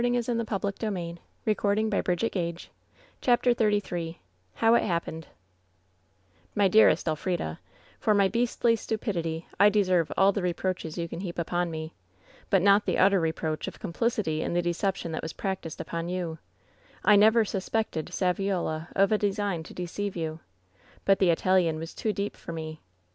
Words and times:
Tell 0.01 0.09
me 0.09 0.17
this, 0.17 0.25
oh^ 0.29 0.47
traitor 0.47 0.87
and 0.97 1.19
hypocrite 1.93 2.21
V'' 2.31 2.55
CHAPTER 3.21 3.51
XXXIII 3.51 4.19
HOW 4.55 4.73
IT 4.73 4.81
HAPPBNBD 4.81 5.25
'*1£t 6.57 6.71
dearest 6.71 7.07
Elfrida, 7.07 7.59
for 7.99 8.15
my 8.15 8.27
beastly 8.27 8.75
stupidity 8.75 9.45
I 9.59 9.69
de 9.69 9.83
serve 9.83 10.11
all 10.17 10.31
the 10.31 10.41
reproaches 10.41 10.97
you 10.97 11.07
can 11.07 11.19
heap 11.19 11.37
upon 11.37 11.69
me. 11.69 11.93
But 12.49 12.63
not 12.63 12.87
the 12.87 12.97
utter 12.97 13.19
reproach 13.19 13.67
of 13.67 13.77
complicity 13.79 14.41
in 14.41 14.53
the 14.53 14.63
deception 14.63 15.11
that 15.11 15.21
was 15.21 15.33
practiced 15.33 15.79
upon 15.79 16.09
you. 16.09 16.39
I 17.05 17.15
never 17.15 17.45
suspected 17.45 18.07
Saviola 18.07 18.91
•f 18.95 19.11
a 19.11 19.19
design 19.19 19.61
to 19.61 19.73
deceive 19.75 20.15
you. 20.15 20.39
But 21.05 21.19
the 21.19 21.29
Italian 21.29 21.77
was 21.77 21.93
too 21.93 22.11
deep 22.11 22.35
for 22.35 22.51
me. 22.53 22.81